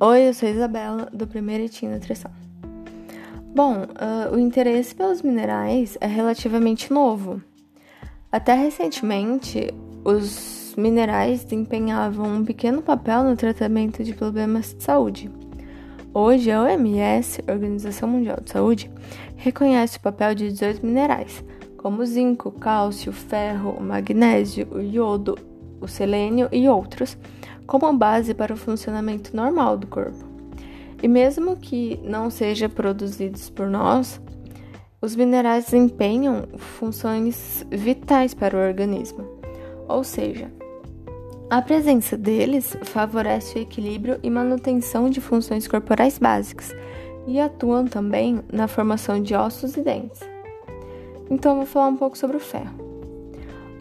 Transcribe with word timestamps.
Oi, 0.00 0.28
eu 0.28 0.34
sou 0.34 0.48
Isabela, 0.48 1.08
do 1.12 1.24
primeiro 1.24 1.62
Itim 1.62 1.86
Nutrição. 1.86 2.30
Bom, 3.54 3.84
uh, 3.84 4.34
o 4.34 4.40
interesse 4.40 4.92
pelos 4.92 5.22
minerais 5.22 5.96
é 6.00 6.06
relativamente 6.08 6.92
novo. 6.92 7.40
Até 8.30 8.54
recentemente, 8.54 9.72
os 10.04 10.74
minerais 10.76 11.44
desempenhavam 11.44 12.26
um 12.26 12.44
pequeno 12.44 12.82
papel 12.82 13.22
no 13.22 13.36
tratamento 13.36 14.02
de 14.02 14.12
problemas 14.12 14.74
de 14.74 14.82
saúde. 14.82 15.30
Hoje, 16.12 16.50
a 16.50 16.62
OMS, 16.62 17.44
Organização 17.48 18.08
Mundial 18.08 18.38
de 18.42 18.50
Saúde, 18.50 18.90
reconhece 19.36 19.98
o 19.98 20.00
papel 20.00 20.34
de 20.34 20.48
18 20.48 20.84
minerais, 20.84 21.44
como 21.76 22.02
o 22.02 22.06
zinco, 22.06 22.50
cálcio, 22.50 23.12
ferro, 23.12 23.76
o 23.78 23.82
magnésio, 23.82 24.66
o 24.72 24.80
iodo, 24.80 25.38
o 25.80 25.86
selênio 25.86 26.48
e 26.50 26.68
outros, 26.68 27.16
como 27.66 27.92
base 27.92 28.34
para 28.34 28.52
o 28.52 28.56
funcionamento 28.56 29.36
normal 29.36 29.76
do 29.76 29.86
corpo. 29.86 30.24
E 31.02 31.08
mesmo 31.08 31.56
que 31.56 32.00
não 32.02 32.30
sejam 32.30 32.70
produzidos 32.70 33.50
por 33.50 33.68
nós, 33.68 34.20
os 35.00 35.14
minerais 35.14 35.66
desempenham 35.66 36.44
funções 36.56 37.66
vitais 37.70 38.32
para 38.32 38.56
o 38.56 38.60
organismo. 38.60 39.24
Ou 39.86 40.02
seja, 40.02 40.50
a 41.50 41.60
presença 41.60 42.16
deles 42.16 42.74
favorece 42.84 43.58
o 43.58 43.62
equilíbrio 43.62 44.18
e 44.22 44.30
manutenção 44.30 45.10
de 45.10 45.20
funções 45.20 45.68
corporais 45.68 46.18
básicas 46.18 46.74
e 47.26 47.38
atuam 47.38 47.86
também 47.86 48.40
na 48.50 48.66
formação 48.66 49.22
de 49.22 49.34
ossos 49.34 49.76
e 49.76 49.82
dentes. 49.82 50.20
Então, 51.30 51.56
vou 51.56 51.66
falar 51.66 51.88
um 51.88 51.96
pouco 51.96 52.16
sobre 52.16 52.36
o 52.36 52.40
ferro. 52.40 52.74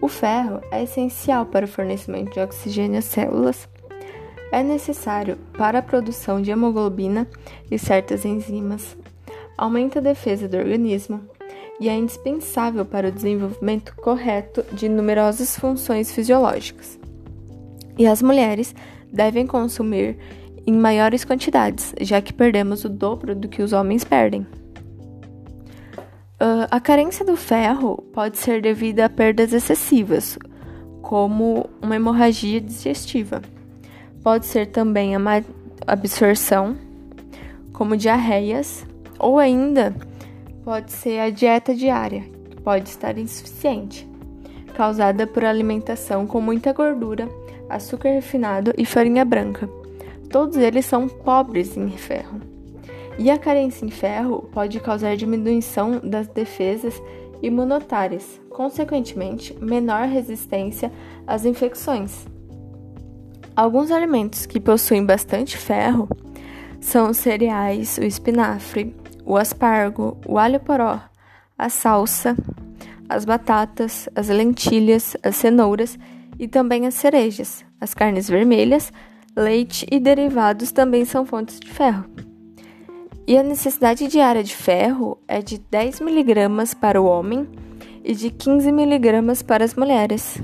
O 0.02 0.10
ferro 0.10 0.62
é 0.72 0.84
essencial 0.84 1.46
para 1.46 1.66
o 1.66 1.68
fornecimento 1.68 2.34
de 2.34 2.40
oxigênio 2.42 3.00
às 3.00 3.06
células 3.06 3.70
é 4.54 4.62
necessário 4.62 5.36
para 5.58 5.80
a 5.80 5.82
produção 5.82 6.40
de 6.40 6.52
hemoglobina 6.52 7.28
e 7.72 7.80
certas 7.80 8.24
enzimas, 8.24 8.96
aumenta 9.58 9.98
a 9.98 10.02
defesa 10.02 10.48
do 10.48 10.58
organismo 10.58 11.22
e 11.80 11.90
é 11.90 11.96
indispensável 11.96 12.86
para 12.86 13.08
o 13.08 13.12
desenvolvimento 13.12 13.96
correto 13.96 14.64
de 14.72 14.88
numerosas 14.88 15.58
funções 15.58 16.12
fisiológicas. 16.12 17.00
E 17.98 18.06
as 18.06 18.22
mulheres 18.22 18.76
devem 19.12 19.48
consumir 19.48 20.20
em 20.68 20.74
maiores 20.74 21.26
quantidades, 21.26 21.92
já 22.00 22.22
que 22.22 22.32
perdemos 22.32 22.86
o 22.86 22.90
dobro 22.90 23.36
do 23.36 23.48
que 23.48 23.64
os 23.64 23.74
homens 23.74 24.04
perdem. 24.04 24.42
Uh, 26.40 26.70
a 26.70 26.80
carência 26.80 27.26
do 27.26 27.36
ferro 27.36 27.98
pode 28.14 28.38
ser 28.38 28.62
devida 28.62 29.06
a 29.06 29.10
perdas 29.10 29.52
excessivas, 29.52 30.38
como 31.02 31.68
uma 31.82 31.96
hemorragia 31.96 32.62
digestiva 32.62 33.42
Pode 34.24 34.46
ser 34.46 34.68
também 34.68 35.14
a 35.14 35.20
má 35.20 35.44
absorção, 35.86 36.78
como 37.74 37.98
diarreias, 37.98 38.86
ou 39.20 39.38
ainda 39.38 39.94
pode 40.64 40.94
ser 40.94 41.20
a 41.20 41.30
dieta 41.30 41.76
diária, 41.76 42.24
que 42.50 42.62
pode 42.62 42.88
estar 42.88 43.18
insuficiente, 43.18 44.08
causada 44.74 45.28
por 45.28 45.44
alimentação 45.44 46.26
com 46.26 46.40
muita 46.40 46.72
gordura, 46.72 47.28
açúcar 47.70 48.10
refinado 48.12 48.74
e 48.78 48.86
farinha 48.86 49.26
branca. 49.26 49.70
Todos 50.30 50.56
eles 50.56 50.86
são 50.86 51.10
pobres 51.10 51.76
em 51.76 51.90
ferro. 51.90 52.40
E 53.20 53.30
a 53.30 53.38
carência 53.38 53.86
em 53.86 53.92
ferro 53.92 54.50
pode 54.54 54.80
causar 54.80 55.18
diminuição 55.18 56.00
das 56.02 56.28
defesas 56.30 57.00
imunitárias, 57.42 58.40
consequentemente, 58.50 59.54
menor 59.62 60.08
resistência 60.08 60.90
às 61.28 61.44
infecções. 61.44 62.26
Alguns 63.56 63.92
alimentos 63.92 64.48
que 64.48 64.60
possuem 64.60 65.06
bastante 65.06 65.58
ferro 65.58 66.10
são 66.82 67.12
os 67.12 67.18
cereais, 67.18 68.00
o 68.00 68.04
espinafre, 68.04 68.96
o 69.24 69.38
aspargo, 69.38 70.18
o 70.28 70.40
alho 70.40 70.60
poró, 70.60 71.00
a 71.58 71.70
salsa, 71.70 72.36
as 73.08 73.26
batatas, 73.26 74.10
as 74.16 74.28
lentilhas, 74.28 75.16
as 75.22 75.36
cenouras 75.36 76.00
e 76.40 76.48
também 76.48 76.88
as 76.88 76.96
cerejas. 76.96 77.64
As 77.80 77.94
carnes 77.94 78.28
vermelhas, 78.28 78.92
leite 79.36 79.86
e 79.92 80.00
derivados 80.00 80.72
também 80.72 81.06
são 81.06 81.24
fontes 81.24 81.60
de 81.60 81.70
ferro. 81.70 82.06
E 83.28 83.38
a 83.38 83.44
necessidade 83.44 84.08
diária 84.08 84.44
de 84.44 84.56
ferro 84.56 85.20
é 85.28 85.42
de 85.42 85.60
10 85.60 86.02
mg 86.02 86.76
para 86.82 87.00
o 87.00 87.06
homem 87.06 87.48
e 88.04 88.16
de 88.16 88.32
15 88.32 88.68
mg 88.70 89.44
para 89.46 89.64
as 89.64 89.76
mulheres. 89.76 90.42